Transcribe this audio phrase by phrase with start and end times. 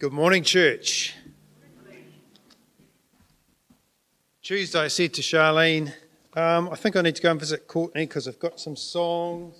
[0.00, 1.14] Good morning, church.
[4.42, 5.92] Tuesday, I said to Charlene,
[6.34, 9.54] um, I think I need to go and visit Courtney because I've got some songs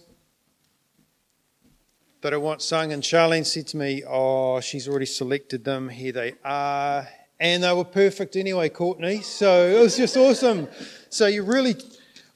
[2.21, 2.93] that I want sung.
[2.93, 5.88] And Charlene said to me, Oh, she's already selected them.
[5.88, 7.06] Here they are.
[7.38, 9.21] And they were perfect anyway, Courtney.
[9.21, 10.66] So it was just awesome.
[11.10, 11.76] So you really,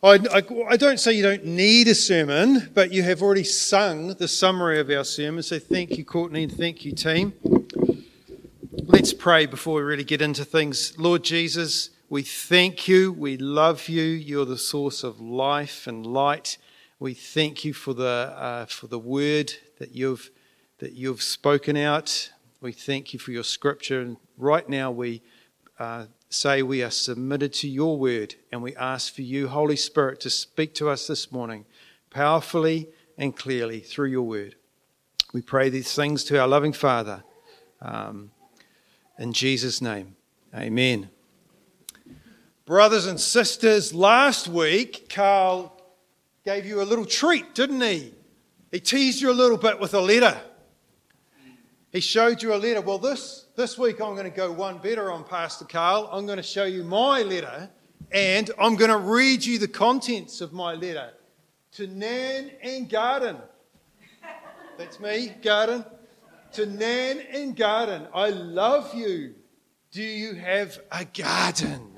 [0.05, 4.15] I, I, I don't say you don't need a sermon, but you have already sung
[4.15, 5.43] the summary of our sermon.
[5.43, 7.33] So thank you, Courtney, and thank you, team.
[9.19, 10.97] Pray before we really get into things.
[10.97, 13.11] Lord Jesus, we thank you.
[13.11, 14.05] We love you.
[14.05, 16.57] You're the source of life and light.
[17.01, 20.31] We thank you for the, uh, for the word that you've,
[20.79, 22.31] that you've spoken out.
[22.61, 24.01] We thank you for your scripture.
[24.01, 25.23] And right now, we
[25.81, 30.21] uh, say we are submitted to your word and we ask for you, Holy Spirit,
[30.21, 31.65] to speak to us this morning
[32.11, 34.55] powerfully and clearly through your word.
[35.33, 37.25] We pray these things to our loving Father.
[37.83, 38.31] Um,
[39.19, 40.17] in Jesus' name,
[40.55, 41.11] amen.
[42.65, 45.75] Brothers and sisters, last week, Carl
[46.45, 48.15] gave you a little treat, didn't he?
[48.71, 50.39] He teased you a little bit with a letter.
[51.91, 52.81] He showed you a letter.
[52.83, 56.09] Well, this, this week I'm going to go one better on Pastor Carl.
[56.13, 57.71] I'm going to show you my letter
[58.13, 61.11] and I'm going to read you the contents of my letter
[61.73, 63.39] to Nan and Garden.
[64.77, 65.85] That's me, Garden
[66.59, 68.09] to Nan and Garden.
[68.13, 69.37] I love you.
[69.93, 71.93] Do you have a garden?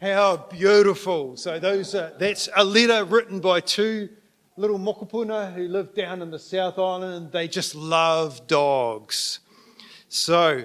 [0.00, 1.36] How beautiful.
[1.36, 4.08] So those are, that's a letter written by two
[4.56, 7.32] little mokopuna who live down in the South Island.
[7.32, 9.40] They just love dogs.
[10.08, 10.64] So,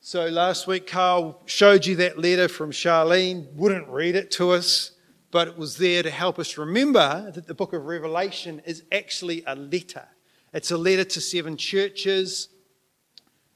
[0.00, 3.50] so last week Carl showed you that letter from Charlene.
[3.54, 4.90] Wouldn't read it to us,
[5.30, 9.42] but it was there to help us remember that the book of Revelation is actually
[9.46, 10.08] a letter.
[10.52, 12.48] It's a letter to seven churches,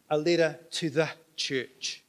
[0.08, 2.02] a letter to the church.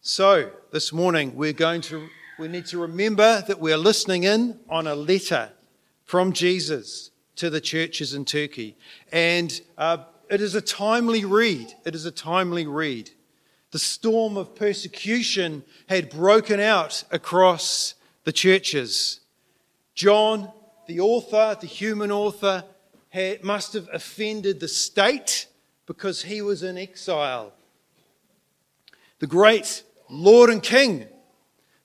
[0.00, 4.86] So, this morning we're going to we need to remember that we're listening in on
[4.86, 5.50] a letter
[6.04, 8.78] from Jesus to the churches in Turkey.
[9.12, 11.74] And uh, it is a timely read.
[11.84, 13.10] It is a timely read.
[13.70, 17.94] The storm of persecution had broken out across
[18.24, 19.20] the churches.
[19.94, 20.50] John,
[20.86, 22.64] the author, the human author,
[23.16, 25.46] had, must have offended the state
[25.86, 27.54] because he was in exile.
[29.20, 31.06] The great Lord and King,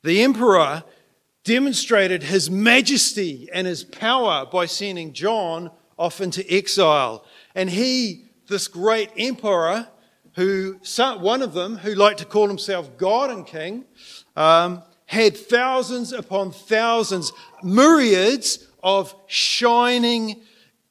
[0.03, 0.83] the Emperor,
[1.45, 7.23] demonstrated his majesty and his power by sending John off into exile.
[7.55, 9.87] And he, this great emperor,
[10.35, 13.85] who one of them, who liked to call himself God and King,
[14.35, 17.31] um, had thousands upon thousands,
[17.63, 20.41] myriads of shining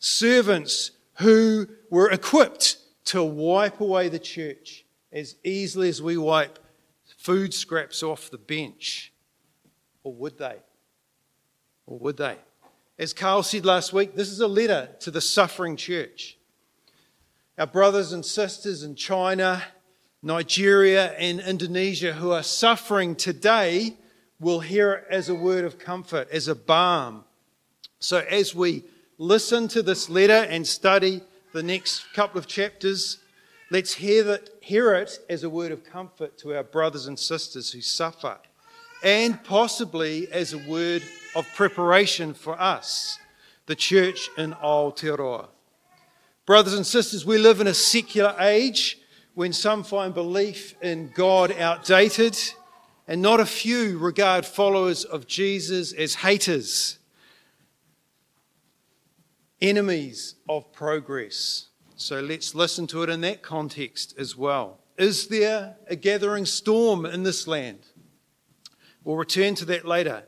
[0.01, 6.59] servants who were equipped to wipe away the church as easily as we wipe
[7.17, 9.13] food scraps off the bench.
[10.03, 10.57] Or would they?
[11.87, 12.37] Or would they?
[12.99, 16.39] As Carl said last week, this is a letter to the suffering church.
[17.59, 19.63] Our brothers and sisters in China,
[20.23, 23.97] Nigeria, and Indonesia who are suffering today
[24.39, 27.25] will hear it as a word of comfort, as a balm.
[27.99, 28.85] So as we
[29.21, 31.21] listen to this letter and study
[31.53, 33.19] the next couple of chapters,
[33.71, 37.83] let's hear, hear it as a word of comfort to our brothers and sisters who
[37.83, 38.39] suffer,
[39.05, 41.03] and possibly as a word
[41.37, 43.19] of preparation for us,
[43.67, 45.49] the church in Aotearoa.
[46.47, 49.01] Brothers and sisters, we live in a secular age
[49.35, 52.39] when some find belief in God outdated,
[53.07, 57.00] and not a few regard followers of Jesus as haters
[59.61, 61.67] enemies of progress.
[61.97, 64.79] So let's listen to it in that context as well.
[64.97, 67.81] Is there a gathering storm in this land?
[69.05, 70.25] We'll return to that later.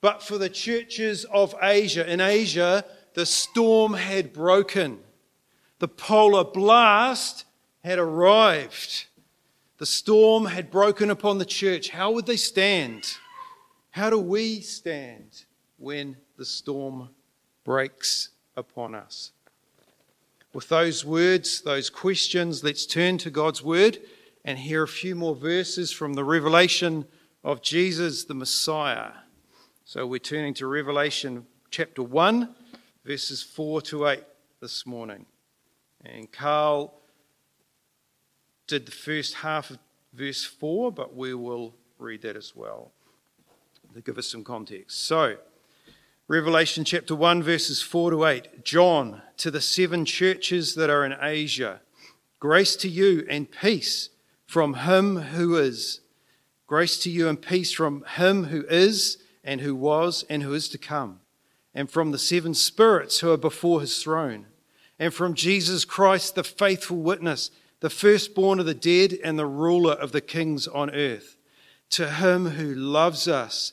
[0.00, 2.84] But for the churches of Asia, in Asia,
[3.14, 4.98] the storm had broken.
[5.78, 7.44] The polar blast
[7.82, 9.06] had arrived.
[9.78, 11.90] The storm had broken upon the church.
[11.90, 13.16] How would they stand?
[13.90, 15.44] How do we stand
[15.78, 17.10] when the storm
[17.64, 19.32] breaks upon us.
[20.52, 23.98] With those words, those questions, let's turn to God's word
[24.44, 27.06] and hear a few more verses from the revelation
[27.42, 29.10] of Jesus the Messiah.
[29.84, 32.54] So we're turning to Revelation chapter 1,
[33.04, 34.22] verses 4 to 8
[34.60, 35.26] this morning.
[36.04, 36.94] And Carl
[38.66, 39.78] did the first half of
[40.12, 42.92] verse 4, but we will read that as well
[43.94, 45.04] to give us some context.
[45.04, 45.36] So,
[46.34, 48.64] Revelation chapter 1, verses 4 to 8.
[48.64, 51.80] John, to the seven churches that are in Asia,
[52.40, 54.08] Grace to you and peace
[54.44, 56.00] from him who is.
[56.66, 60.68] Grace to you and peace from him who is, and who was, and who is
[60.70, 61.20] to come,
[61.72, 64.46] and from the seven spirits who are before his throne,
[64.98, 69.92] and from Jesus Christ, the faithful witness, the firstborn of the dead, and the ruler
[69.92, 71.36] of the kings on earth.
[71.90, 73.72] To him who loves us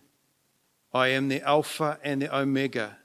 [0.93, 2.97] I am the Alpha and the Omega,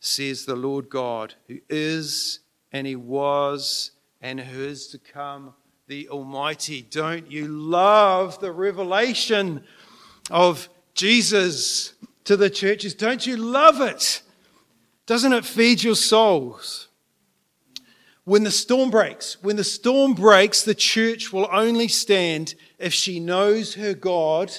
[0.00, 2.40] says the Lord God, who is
[2.72, 3.90] and he was
[4.22, 5.54] and who is to come
[5.86, 6.82] the Almighty.
[6.82, 9.64] Don't you love the revelation
[10.30, 11.94] of Jesus
[12.24, 12.94] to the churches?
[12.94, 14.22] Don't you love it?
[15.04, 16.88] Doesn't it feed your souls?
[18.24, 23.18] When the storm breaks, when the storm breaks, the church will only stand if she
[23.18, 24.52] knows her God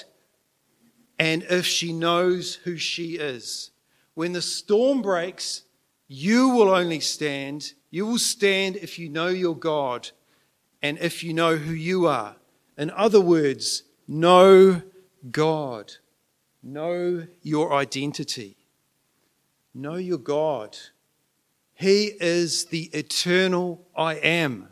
[1.18, 3.70] and if she knows who she is.
[4.14, 5.62] When the storm breaks,
[6.08, 7.72] you will only stand.
[7.90, 10.10] You will stand if you know your God
[10.82, 12.36] and if you know who you are.
[12.76, 14.82] In other words, know
[15.30, 15.92] God.
[16.62, 18.56] Know your identity.
[19.74, 20.76] Know your God.
[21.74, 24.68] He is the eternal I am,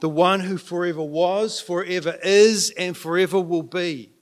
[0.00, 4.15] the one who forever was, forever is, and forever will be.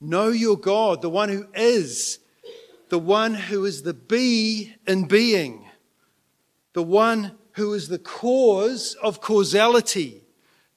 [0.00, 2.18] Know your God, the one who is,
[2.88, 5.68] the one who is the be in being,
[6.72, 10.22] the one who is the cause of causality,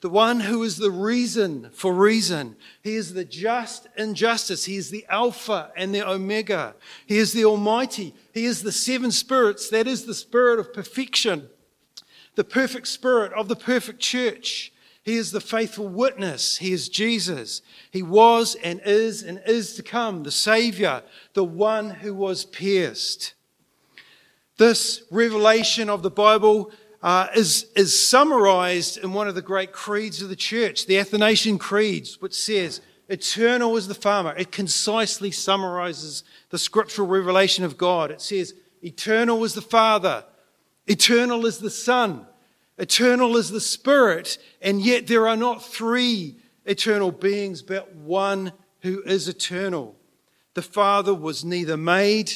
[0.02, 2.56] the one who is the reason for reason.
[2.82, 4.66] He is the just in justice.
[4.66, 6.74] He is the Alpha and the Omega.
[7.06, 8.16] He is the Almighty.
[8.34, 9.70] He is the seven spirits.
[9.70, 11.50] That is the spirit of perfection,
[12.34, 14.74] the perfect spirit of the perfect church.
[15.04, 16.58] He is the faithful witness.
[16.58, 17.62] He is Jesus.
[17.90, 21.02] He was and is and is to come, the Savior,
[21.34, 23.34] the one who was pierced.
[24.58, 26.72] This revelation of the Bible
[27.02, 31.58] uh, is, is summarized in one of the great creeds of the church, the Athanasian
[31.58, 34.36] Creeds, which says, Eternal is the farmer.
[34.38, 38.12] It concisely summarizes the scriptural revelation of God.
[38.12, 40.26] It says, Eternal is the Father,
[40.88, 42.26] eternal is the Son,
[42.82, 46.36] eternal is the Spirit, and yet there are not three
[46.66, 48.52] eternal beings, but one
[48.82, 49.96] who is eternal.
[50.56, 52.34] The Father was neither made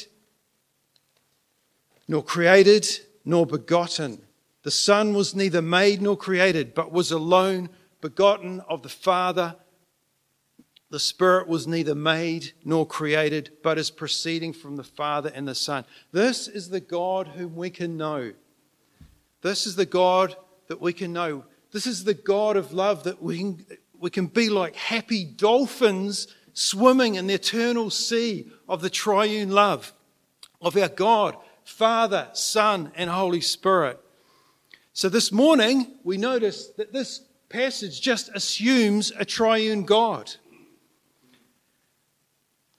[2.07, 2.87] nor created
[3.25, 4.21] nor begotten.
[4.61, 7.69] The Son was neither made nor created, but was alone
[7.99, 9.55] begotten of the Father.
[10.91, 15.55] The Spirit was neither made nor created, but is proceeding from the Father and the
[15.55, 15.85] Son.
[16.11, 18.33] This is the God whom we can know.
[19.45, 20.35] This is the God
[20.69, 21.45] that we can know.
[21.71, 23.65] This is the God of love that we can,
[23.99, 29.93] we can be like happy dolphins swimming in the eternal sea of the triune love
[30.59, 33.99] of our God, Father, Son, and Holy Spirit.
[34.93, 40.33] So this morning, we notice that this passage just assumes a triune God.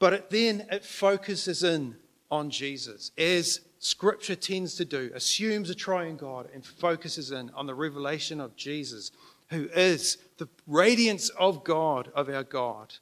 [0.00, 1.94] But it then it focuses in
[2.28, 7.66] on Jesus, as Scripture tends to do, assumes a triune God and focuses in on
[7.66, 9.10] the revelation of Jesus,
[9.50, 12.94] who is the radiance of God, of our God.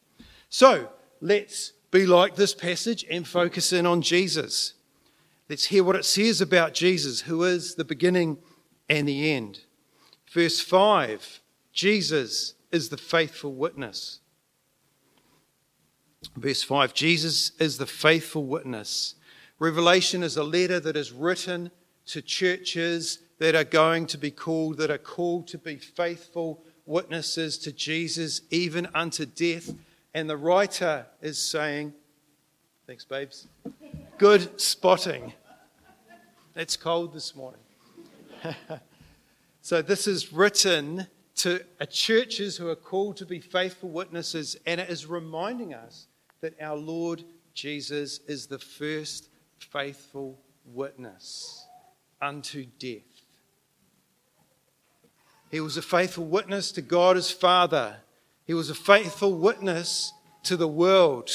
[0.49, 0.89] So
[1.21, 4.75] let's be like this passage and focus in on Jesus.
[5.49, 8.39] Let's hear what it says about Jesus, who is the beginning
[8.89, 9.61] and the end.
[10.31, 11.41] Verse 5
[11.73, 14.21] Jesus is the faithful witness.
[16.37, 19.15] Verse 5 Jesus is the faithful witness.
[19.59, 21.71] Revelation is a letter that is written
[22.07, 27.59] to churches that are going to be called, that are called to be faithful witnesses
[27.59, 29.71] to Jesus, even unto death.
[30.13, 31.95] And the writer is saying,
[32.87, 33.49] Thanks, babes.
[34.19, 35.33] Good spotting.
[36.55, 37.61] It's cold this morning.
[39.63, 41.07] so this is written
[41.37, 46.07] to uh, churches who are called to be faithful witnesses, and it is reminding us
[46.43, 49.31] that our Lord Jesus is the first
[49.65, 51.67] faithful witness
[52.21, 53.03] unto death.
[55.51, 57.97] He was a faithful witness to God as Father.
[58.47, 60.13] He was a faithful witness
[60.45, 61.31] to the world.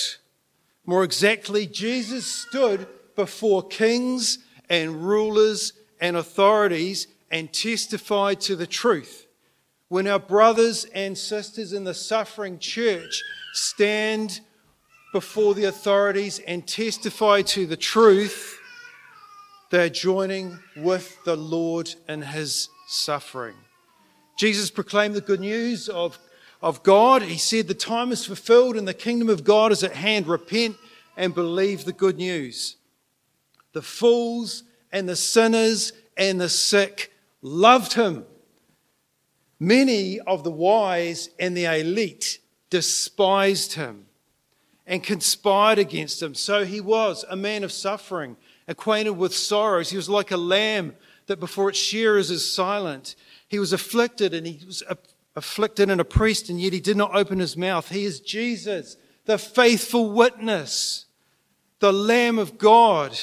[0.86, 9.28] More exactly, Jesus stood before kings and rulers and authorities and testified to the truth.
[9.88, 14.42] When our brothers and sisters in the suffering church stand
[15.12, 18.60] before the authorities and testify to the truth,
[19.72, 23.56] they're joining with the Lord in his suffering.
[24.38, 26.18] Jesus proclaimed the good news of,
[26.62, 27.24] of God.
[27.24, 30.28] He said, The time is fulfilled and the kingdom of God is at hand.
[30.28, 30.78] Repent
[31.18, 32.78] and believe the good news.
[33.74, 37.12] The fools and the sinners and the sick
[37.42, 38.26] loved him.
[39.60, 42.40] Many of the wise and the elite
[42.70, 44.06] despised him
[44.90, 46.34] and conspired against him.
[46.34, 48.36] So he was a man of suffering,
[48.68, 49.92] acquainted with sorrows.
[49.92, 50.96] He was like a lamb
[51.28, 53.16] that before its shearers is silent.
[53.48, 54.82] He was afflicted and he was
[55.36, 57.88] afflicted and oppressed, and yet he did not open his mouth.
[57.90, 61.06] He is Jesus, the faithful witness,
[61.78, 63.18] the Lamb of God.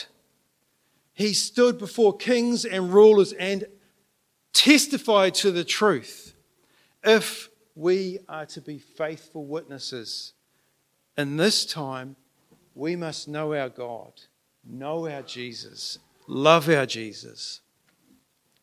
[1.15, 3.65] He stood before kings and rulers and
[4.53, 6.33] testified to the truth.
[7.03, 10.33] If we are to be faithful witnesses,
[11.17, 12.17] in this time,
[12.75, 14.13] we must know our God,
[14.65, 17.61] know our Jesus, love our Jesus,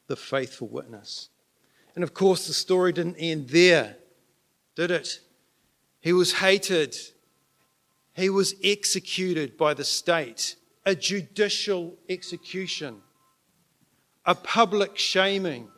[0.07, 1.29] the faithful witness.
[1.95, 3.97] And of course, the story didn't end there,
[4.75, 5.19] did it?
[5.99, 6.95] He was hated,
[8.13, 10.55] he was executed by the state,
[10.85, 12.97] a judicial execution,
[14.25, 15.69] a public shaming.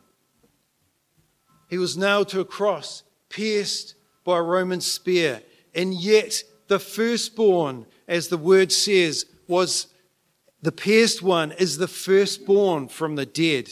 [1.70, 5.42] He was nailed to a cross, pierced by a Roman spear,
[5.74, 9.88] and yet the firstborn, as the word says, was
[10.62, 13.68] the pierced one is the firstborn from the dead.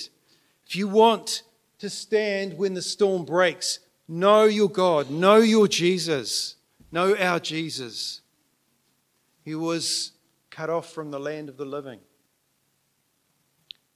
[0.67, 1.43] If you want
[1.79, 6.57] to stand when the storm breaks, know your God, know your Jesus,
[6.93, 8.21] know our Jesus.
[9.45, 10.13] He was
[10.51, 12.01] cut off from the land of the living,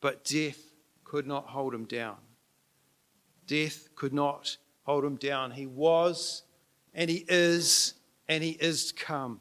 [0.00, 0.60] but death
[1.04, 2.16] could not hold him down.
[3.46, 5.52] Death could not hold him down.
[5.52, 6.42] He was
[6.94, 7.94] and he is
[8.28, 9.40] and he is to come.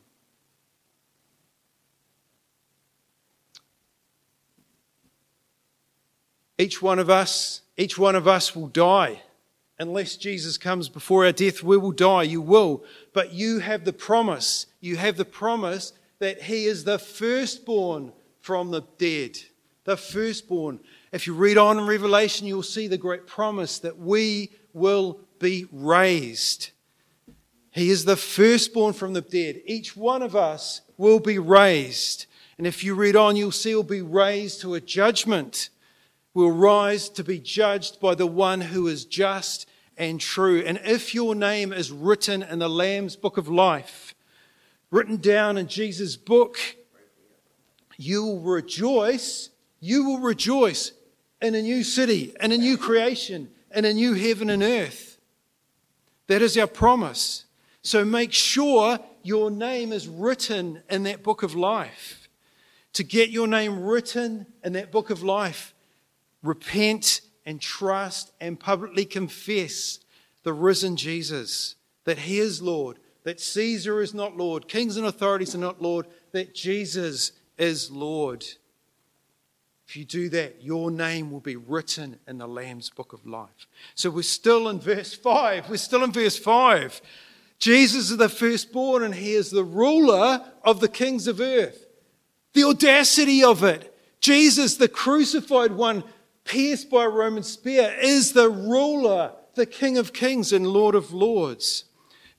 [6.58, 9.22] Each one of us, each one of us will die.
[9.80, 12.24] Unless Jesus comes before our death, we will die.
[12.24, 12.84] You will.
[13.14, 14.66] But you have the promise.
[14.80, 19.38] You have the promise that He is the firstborn from the dead.
[19.84, 20.80] The firstborn.
[21.12, 25.68] If you read on in Revelation, you'll see the great promise that we will be
[25.72, 26.72] raised.
[27.78, 29.62] He is the firstborn from the dead.
[29.64, 32.26] Each one of us will be raised.
[32.58, 35.70] And if you read on, you'll see we'll be raised to a judgment.
[36.34, 40.64] We'll rise to be judged by the one who is just and true.
[40.66, 44.16] And if your name is written in the Lamb's book of life,
[44.90, 46.58] written down in Jesus' book,
[47.96, 49.52] you will rejoice.
[49.80, 50.94] You will rejoice
[51.44, 55.20] in a new city, in a new creation, in a new heaven and earth.
[56.26, 57.44] That is our promise.
[57.88, 62.28] So make sure your name is written in that book of life.
[62.92, 65.74] To get your name written in that book of life,
[66.44, 70.02] repent and trust and publicly confess
[70.44, 75.56] the risen Jesus, that he is Lord, that Caesar is not Lord, kings and authorities
[75.56, 78.46] are not Lord, that Jesus is Lord.
[79.88, 83.66] If you do that, your name will be written in the Lamb's book of life.
[83.96, 85.70] So we're still in verse 5.
[85.70, 87.02] We're still in verse 5.
[87.60, 91.88] Jesus is the firstborn and he is the ruler of the kings of earth.
[92.54, 93.94] The audacity of it.
[94.20, 96.04] Jesus, the crucified one,
[96.44, 101.14] pierced by a Roman spear, is the ruler, the King of kings and Lord of
[101.14, 101.86] lords.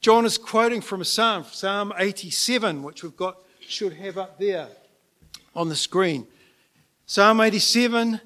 [0.01, 4.69] John is quoting from a psalm, Psalm 87, which we've got, should have up there
[5.55, 6.27] on the screen.
[7.07, 8.21] Psalm 87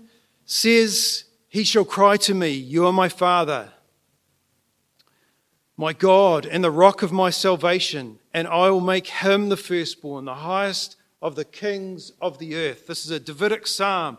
[0.45, 3.71] says, He shall cry to me, You are my Father
[5.77, 10.25] my God and the rock of my salvation, and I will make him the firstborn,
[10.27, 12.87] the highest of the kings of the earth.
[12.87, 14.19] This is a Davidic psalm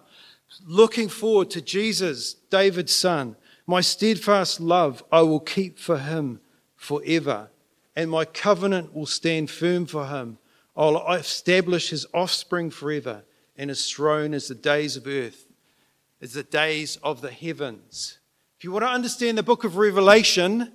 [0.66, 3.36] looking forward to Jesus, David's son.
[3.66, 6.42] My steadfast love I will keep for him
[6.76, 7.50] forever,
[7.96, 10.38] and my covenant will stand firm for him.
[10.76, 13.24] I'll establish his offspring forever,
[13.56, 15.46] and his throne as the days of earth,
[16.22, 18.18] as the days of the heavens.
[18.58, 20.72] If you want to understand the book of Revelation,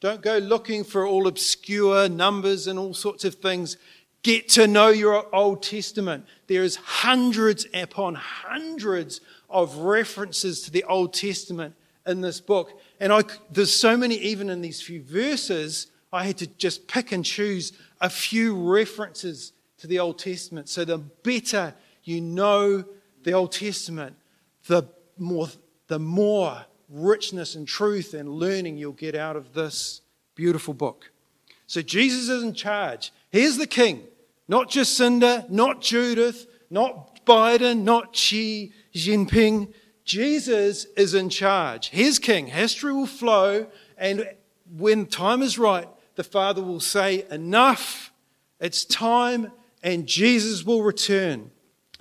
[0.00, 3.76] don't go looking for all obscure numbers and all sorts of things.
[4.22, 6.26] Get to know your Old Testament.
[6.46, 11.74] There is hundreds upon hundreds of references to the Old Testament
[12.06, 12.80] in this book.
[12.98, 17.12] And I, there's so many, even in these few verses, I had to just pick
[17.12, 20.68] and choose a few references to the Old Testament.
[20.68, 22.84] So the better you know
[23.22, 24.16] the Old Testament,
[24.66, 24.84] the
[25.18, 25.48] more,
[25.88, 30.00] the more richness and truth and learning you'll get out of this
[30.34, 31.10] beautiful book.
[31.66, 33.12] So Jesus is in charge.
[33.30, 34.02] Here's the king,
[34.48, 39.72] not Jacinda, not Judith, not Biden, not Xi Jinping.
[40.04, 41.88] Jesus is in charge.
[41.88, 42.48] He's king.
[42.48, 44.28] History will flow, and
[44.76, 48.12] when time is right, the Father will say, Enough,
[48.58, 51.50] it's time, and Jesus will return.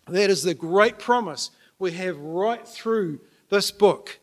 [0.08, 3.20] That is the great promise we have right through
[3.50, 4.20] this book.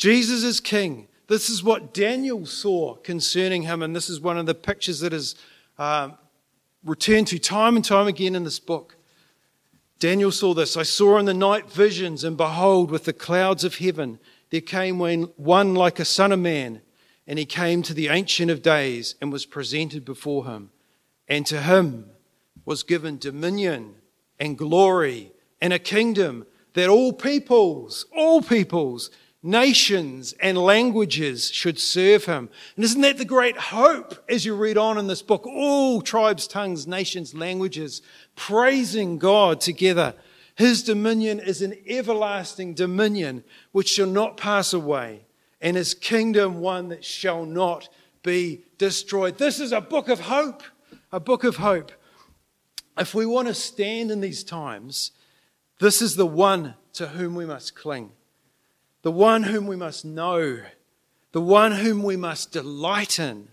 [0.00, 1.08] Jesus is king.
[1.26, 5.12] This is what Daniel saw concerning him, and this is one of the pictures that
[5.12, 5.34] is
[5.78, 6.16] um,
[6.82, 8.96] returned to time and time again in this book.
[9.98, 10.74] Daniel saw this.
[10.74, 14.98] I saw in the night visions, and behold, with the clouds of heaven, there came
[14.98, 16.80] one like a son of man,
[17.26, 20.70] and he came to the Ancient of Days and was presented before him.
[21.28, 22.06] And to him
[22.64, 23.96] was given dominion
[24.38, 29.10] and glory and a kingdom that all peoples, all peoples,
[29.42, 32.50] nations and languages should serve him.
[32.76, 35.46] And isn't that the great hope as you read on in this book?
[35.46, 38.02] All tribes, tongues, nations, languages
[38.36, 40.14] praising God together.
[40.56, 45.24] His dominion is an everlasting dominion which shall not pass away,
[45.60, 47.88] and his kingdom one that shall not
[48.22, 49.38] be destroyed.
[49.38, 50.62] This is a book of hope,
[51.12, 51.92] a book of hope.
[52.98, 55.12] If we want to stand in these times,
[55.78, 58.12] this is the one to whom we must cling
[59.02, 60.60] the one whom we must know,
[61.32, 63.48] the one whom we must delight in.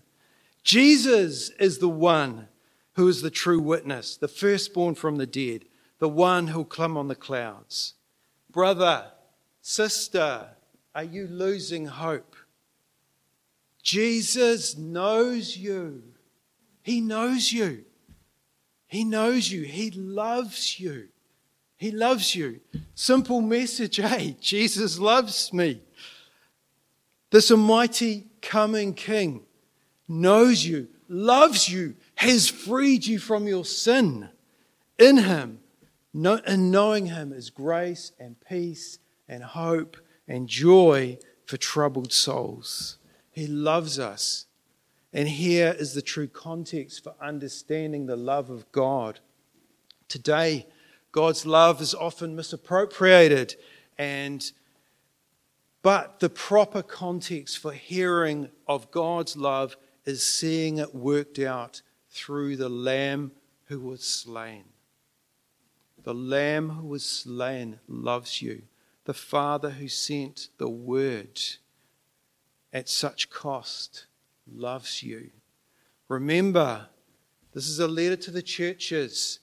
[0.62, 2.48] Jesus is the one
[2.94, 5.64] who is the true witness, the firstborn from the dead,
[5.98, 7.94] the one who'll come on the clouds.
[8.50, 9.12] Brother,
[9.62, 10.48] sister,
[10.94, 12.34] are you losing hope?
[13.82, 16.02] Jesus knows you.
[16.82, 17.84] He knows you.
[18.86, 19.62] He knows you.
[19.62, 21.08] He loves you.
[21.78, 22.60] He loves you.
[22.94, 25.80] Simple message, hey, Jesus loves me.
[27.30, 29.44] This almighty coming King
[30.08, 34.28] knows you, loves you, has freed you from your sin.
[34.98, 35.60] In Him,
[36.12, 42.98] in knowing Him is grace and peace and hope and joy for troubled souls.
[43.30, 44.46] He loves us.
[45.12, 49.20] And here is the true context for understanding the love of God.
[50.08, 50.66] Today,
[51.18, 53.56] God's love is often misappropriated
[53.98, 54.52] and
[55.82, 62.54] but the proper context for hearing of God's love is seeing it worked out through
[62.54, 63.32] the lamb
[63.64, 64.62] who was slain.
[66.04, 68.62] The lamb who was slain loves you.
[69.04, 71.40] The Father who sent the word
[72.72, 74.06] at such cost
[74.46, 75.30] loves you.
[76.06, 76.86] Remember,
[77.54, 79.40] this is a letter to the churches.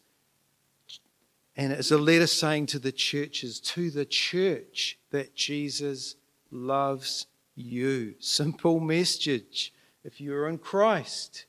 [1.57, 6.15] And it's a letter saying to the churches, to the church, that Jesus
[6.51, 8.15] loves you.
[8.19, 9.73] Simple message.
[10.03, 11.45] If you're in Christ,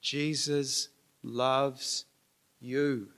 [0.00, 0.88] Jesus
[1.22, 2.06] loves
[2.60, 3.08] you.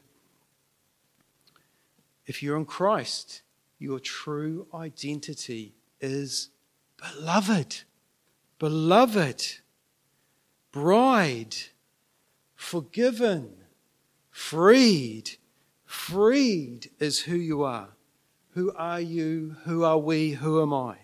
[2.26, 3.42] If you're in Christ,
[3.78, 6.50] your true identity is
[6.96, 7.82] beloved.
[8.58, 9.58] Beloved.
[10.72, 11.54] Bride.
[12.56, 13.50] Forgiven.
[14.30, 15.36] Freed
[15.94, 17.88] Freed is who you are.
[18.50, 19.56] Who are you?
[19.64, 20.32] Who are we?
[20.32, 20.96] Who am I?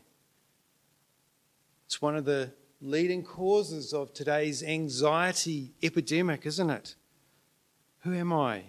[1.87, 6.97] It's one of the leading causes of today's anxiety epidemic, isn't it?
[8.01, 8.65] Who am I?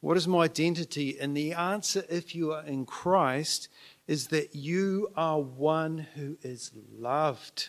[0.00, 1.20] What is my identity?
[1.20, 3.68] And the answer, if you are in Christ,
[4.08, 7.68] is that you are one who is loved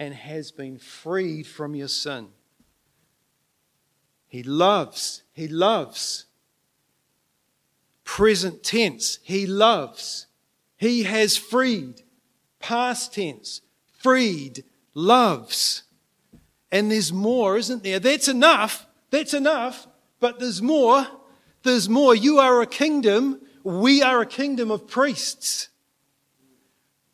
[0.00, 2.30] and has been freed from your sin.
[4.30, 5.24] He loves.
[5.32, 6.26] He loves.
[8.04, 9.18] Present tense.
[9.22, 10.28] He loves.
[10.76, 12.02] He has freed.
[12.60, 13.60] Past tense.
[13.98, 14.64] Freed.
[14.94, 15.82] Loves.
[16.70, 17.98] And there's more, isn't there?
[17.98, 18.86] That's enough.
[19.10, 19.88] That's enough.
[20.20, 21.06] But there's more.
[21.64, 22.14] There's more.
[22.14, 23.40] You are a kingdom.
[23.64, 25.70] We are a kingdom of priests.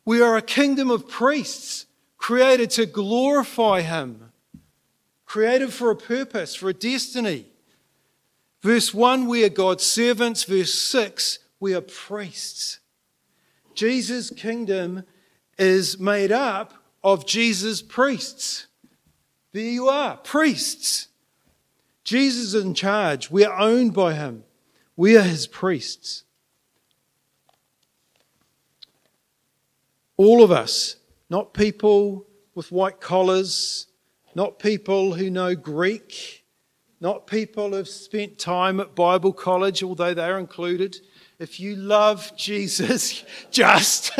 [0.05, 1.87] We are a kingdom of priests
[2.19, 4.31] created to glorify Him
[5.27, 7.45] created for a purpose, for a destiny.
[8.61, 10.45] Verse 1, we are God's servants.
[10.45, 12.79] Verse 6, we are priests.
[13.75, 15.03] Jesus' kingdom
[15.59, 18.67] is made up of Jesus' priests.
[19.51, 21.09] There you are, priests.
[22.03, 23.29] Jesus is in charge.
[23.29, 24.45] We are owned by him.
[24.95, 26.23] We are his priests.
[30.15, 30.95] All of us,
[31.29, 33.87] not people with white collars,
[34.37, 36.45] not people who know Greek,
[37.01, 40.95] not people who've spent time at Bible college, although they're included,
[41.39, 44.11] if you love Jesus, just.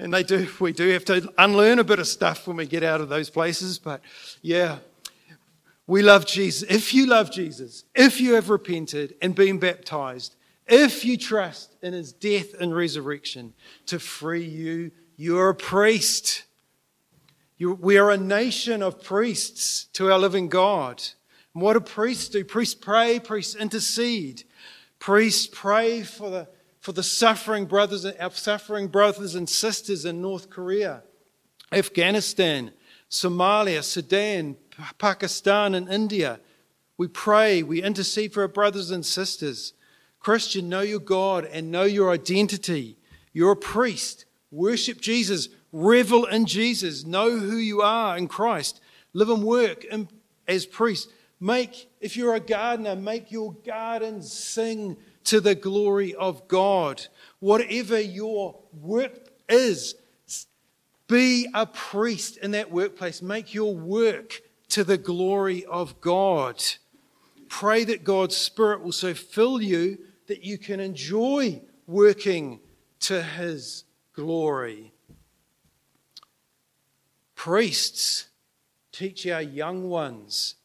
[0.00, 2.82] and they do, we do have to unlearn a bit of stuff when we get
[2.82, 4.00] out of those places, but
[4.42, 4.78] yeah.
[5.86, 6.68] We love Jesus.
[6.68, 10.34] If you love Jesus, if you have repented and been baptized,
[10.66, 13.54] if you trust in his death and resurrection
[13.86, 16.42] to free you, you're a priest.
[17.60, 21.02] You, we are a nation of priests to our living God.
[21.52, 22.42] And what do priests do?
[22.42, 24.44] Priests pray, priests intercede.
[24.98, 30.48] Priests pray for the, for the suffering brothers, our suffering brothers and sisters in North
[30.48, 31.02] Korea,
[31.70, 32.72] Afghanistan,
[33.10, 34.56] Somalia, Sudan,
[34.96, 36.40] Pakistan, and India.
[36.96, 39.74] We pray, we intercede for our brothers and sisters.
[40.18, 42.96] Christian, know your God and know your identity.
[43.34, 44.24] You're a priest.
[44.50, 45.50] Worship Jesus.
[45.72, 47.04] Revel in Jesus.
[47.04, 48.80] Know who you are in Christ.
[49.12, 50.08] Live and work in,
[50.46, 51.10] as priests.
[51.38, 57.06] Make, if you're a gardener, make your garden sing to the glory of God.
[57.38, 59.94] Whatever your work is,
[61.06, 63.22] be a priest in that workplace.
[63.22, 66.62] Make your work to the glory of God.
[67.48, 72.60] Pray that God's Spirit will so fill you that you can enjoy working
[73.00, 74.92] to His glory.
[77.40, 78.28] Priests,
[78.92, 80.56] teach our young ones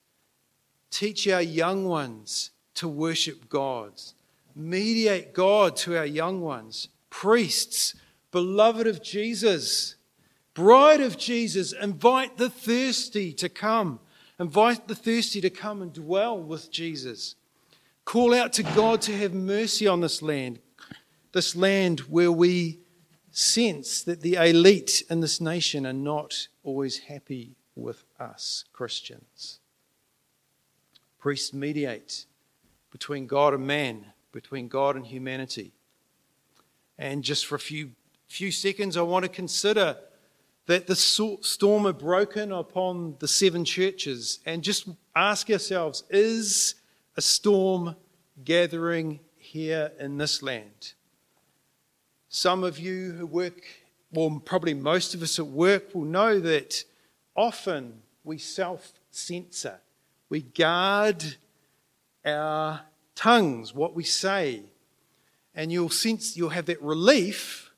[0.95, 3.91] Teach our young ones to worship God.
[4.55, 6.87] Mediate God to our young ones.
[7.09, 7.95] Priests,
[8.31, 9.95] beloved of Jesus,
[10.53, 13.99] bride of Jesus, invite the thirsty to come.
[14.39, 17.35] Invite the thirsty to come and dwell with Jesus.
[18.05, 20.59] Call out to God to have mercy on this land,
[21.33, 22.79] this land where we
[23.35, 29.59] sense that the elite in this nation are not always happy with us, Christians.
[31.19, 32.25] Priests mediate
[32.91, 35.73] between God and man, between God and humanity.
[36.97, 37.91] And just for a few,
[38.29, 39.97] few seconds, I want to consider
[40.67, 46.75] that the storm had broken upon the seven churches and just ask ourselves is
[47.17, 47.97] a storm
[48.45, 50.93] gathering here in this land?
[52.37, 53.63] Some of you who work,
[54.11, 56.83] well, probably most of us at work, will know that
[57.33, 59.79] often we self censor
[60.27, 61.23] we guard
[62.25, 62.81] our
[63.15, 64.63] tongues, what we say.
[65.55, 67.71] And you'll sense, you'll have that relief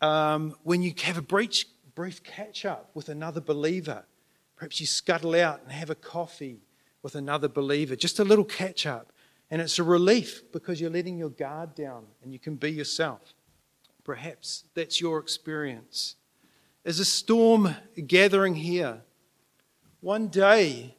[0.00, 4.06] um, when you have a brief, brief catch up with another believer.
[4.56, 6.62] Perhaps you scuttle out and have a coffee
[7.00, 9.12] with another believer, just a little catch up.
[9.50, 13.34] And it's a relief because you're letting your guard down and you can be yourself.
[14.04, 16.16] Perhaps that's your experience.
[16.84, 17.74] Is a storm
[18.06, 19.02] gathering here?
[20.00, 20.96] One day,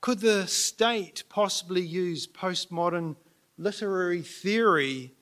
[0.00, 3.16] could the state possibly use postmodern
[3.58, 5.14] literary theory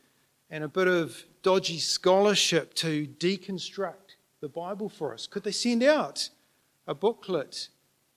[0.51, 5.27] and a bit of dodgy scholarship to deconstruct the Bible for us?
[5.27, 6.29] Could they send out
[6.87, 7.69] a booklet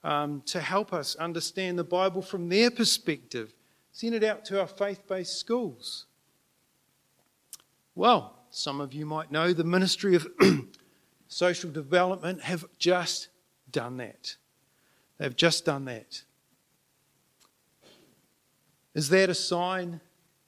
[0.03, 3.53] um, to help us understand the Bible from their perspective?
[3.91, 6.05] Send it out to our faith based schools.
[7.95, 10.27] Well, some of you might know the Ministry of
[11.27, 13.29] Social Development have just
[13.71, 14.35] done that.
[15.17, 16.23] They've just done that.
[18.93, 20.01] Is that a sign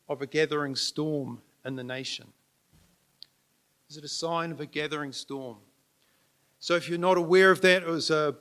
[0.10, 2.28] of a gathering storm in the nation?
[3.90, 5.58] Is it a sign of a gathering storm?
[6.60, 8.36] So, if you're not aware of that, it was a,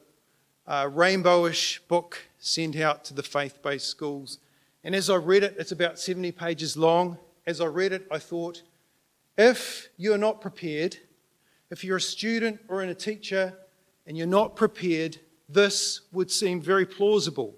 [0.66, 4.38] a rainbowish book sent out to the faith based schools.
[4.84, 7.18] And as I read it, it's about 70 pages long.
[7.46, 8.62] As I read it, I thought,
[9.38, 10.96] if you're not prepared,
[11.70, 13.54] if you're a student or in a teacher
[14.06, 15.18] and you're not prepared,
[15.48, 17.54] this would seem very plausible.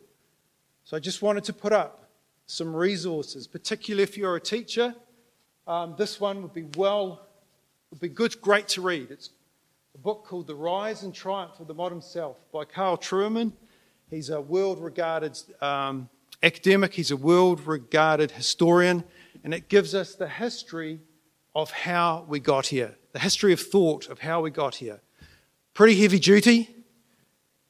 [0.85, 2.11] So I just wanted to put up
[2.47, 4.95] some resources, particularly if you're a teacher.
[5.67, 7.27] Um, this one would be well,
[7.91, 9.11] would be good, great to read.
[9.11, 9.31] It's
[9.95, 13.53] a book called The Rise and Triumph of the Modern Self by Carl Trueman.
[14.11, 16.09] He's a world regarded um,
[16.43, 19.05] academic, he's a world regarded historian,
[19.43, 21.01] and it gives us the history
[21.55, 25.01] of how we got here, the history of thought of how we got here.
[25.73, 26.75] Pretty heavy duty,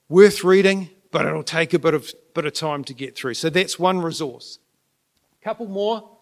[0.09, 3.35] worth reading, but it'll take a bit of, bit of time to get through.
[3.35, 4.59] So that's one resource
[5.41, 6.19] A couple more,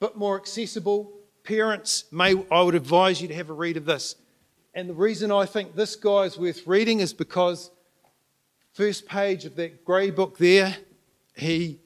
[0.00, 1.12] but more accessible.
[1.44, 4.16] Parents, may, I would advise you to have a read of this.
[4.74, 7.70] And the reason I think this guy is worth reading is because
[8.74, 10.76] first page of that grey book there,
[11.38, 11.78] he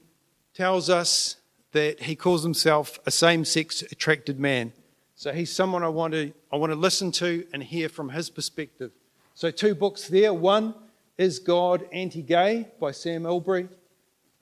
[0.55, 1.37] tells us
[1.73, 4.73] that he calls himself a same-sex attracted man.
[5.15, 8.29] So he's someone I want to I want to listen to and hear from his
[8.29, 8.91] perspective.
[9.35, 10.35] So two books there.
[10.35, 10.75] One
[11.17, 13.69] is God Anti-Gay by Sam Allberry.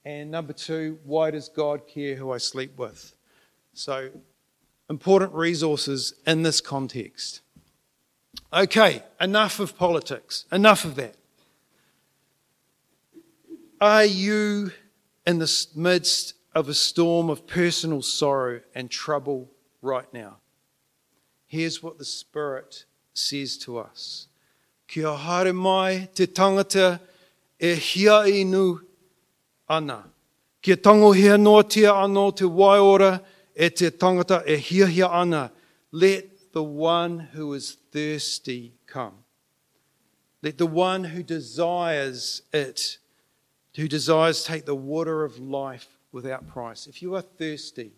[0.05, 3.14] And number two, why does God care who I sleep with?
[3.75, 4.11] So,
[4.88, 7.42] important resources in this context.
[8.53, 10.46] Okay, enough of politics.
[10.51, 11.16] Enough of that.
[13.81, 14.73] Are you
[15.30, 19.48] in the midst of a storm of personal sorrow and trouble
[19.80, 20.38] right now?
[21.46, 24.26] Here's what the Spirit says to us.
[24.88, 27.00] Kia haere mai te tangata
[27.60, 28.80] e hia inu
[29.68, 30.04] ana.
[30.60, 33.22] Kia tango hea noatia anō te waiora
[33.54, 35.52] e te tangata e hia hia ana.
[35.92, 39.14] Let the one who is thirsty come.
[40.42, 42.98] Let the one who desires it,
[43.76, 46.87] who desires to take the water of life without price.
[46.87, 47.92] If you are thirsty,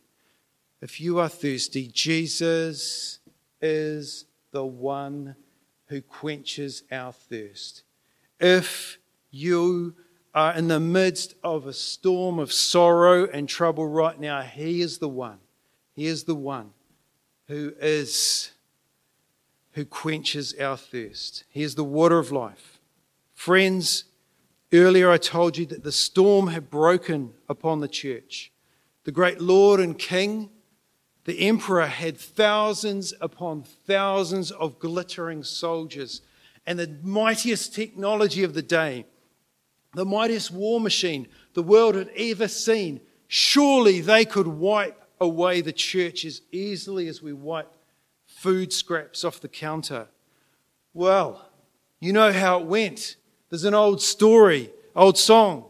[0.81, 3.21] if you are thirsty, Jesus
[3.61, 5.37] is the one
[5.87, 7.85] who quenches our thirst.
[8.41, 8.99] If
[9.31, 9.95] you
[10.35, 14.99] are in the midst of a storm of sorrow and trouble right now, He is
[14.99, 15.39] the one.
[15.95, 16.71] He is the one
[17.49, 18.51] who is
[19.73, 21.45] who quenches our thirst.
[21.49, 22.79] He is the water of life.
[23.35, 24.05] Friends,
[24.73, 28.53] earlier I told you that the storm had broken upon the church.
[29.05, 30.51] The great Lord and King
[31.25, 36.21] the emperor had thousands upon thousands of glittering soldiers
[36.67, 39.07] and the mightiest technology of the day,
[39.95, 43.01] the mightiest war machine the world had ever seen.
[43.29, 47.73] Surely they could wipe away the church as easily as we wipe
[48.27, 50.09] food scraps off the counter.
[50.93, 51.49] Well,
[52.01, 53.17] you know how it went.
[53.53, 55.67] There's an old story, old song.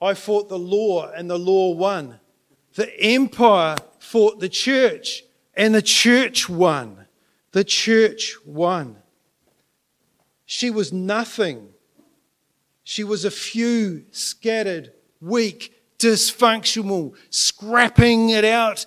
[0.00, 2.18] I fought the law and the law won.
[2.76, 7.04] The empire fought the church, and the church won.
[7.52, 8.96] The church won.
[10.46, 11.74] She was nothing.
[12.84, 18.86] She was a few scattered, weak, dysfunctional, scrapping it out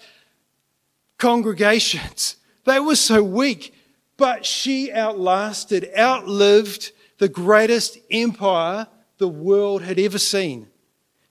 [1.19, 2.37] congregations.
[2.65, 3.75] They were so weak,
[4.17, 10.67] but she outlasted, outlived the greatest empire the world had ever seen.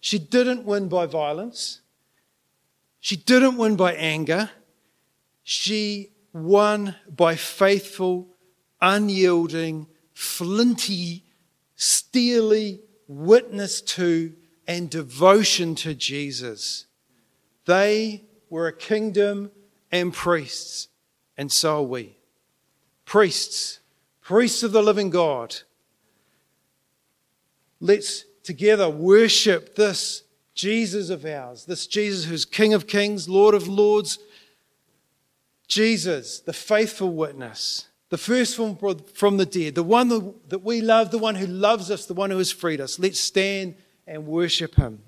[0.01, 1.81] She didn't win by violence.
[3.01, 4.51] She didn't win by anger.
[5.43, 8.29] She won by faithful,
[8.81, 11.25] unyielding, flinty,
[11.77, 14.33] steely witness to
[14.67, 16.87] and devotion to Jesus.
[17.65, 19.51] They were a kingdom
[19.93, 20.89] and priests,
[21.37, 22.17] and so are we.
[23.05, 23.81] Priests,
[24.21, 25.57] priests of the living God.
[27.81, 30.23] Let's together worship this
[30.55, 34.19] Jesus of ours, this Jesus who's King of Kings, Lord of Lords,
[35.69, 40.09] Jesus, the faithful witness, the first from, from the dead, the one
[40.49, 42.99] that we love, the one who loves us, the one who has freed us.
[42.99, 43.75] Let's stand
[44.07, 45.03] and worship him.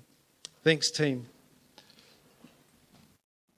[0.63, 1.27] Thanks, team.